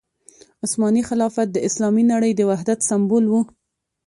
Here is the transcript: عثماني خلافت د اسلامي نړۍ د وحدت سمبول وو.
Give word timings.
عثماني 0.63 1.01
خلافت 1.09 1.47
د 1.51 1.57
اسلامي 1.67 2.03
نړۍ 2.13 2.31
د 2.35 2.41
وحدت 2.49 2.79
سمبول 2.89 3.25
وو. 3.29 3.41